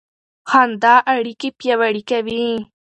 خندا 0.49 0.95
اړیکې 1.15 1.49
پیاوړې 1.59 2.03
کوي. 2.09 2.45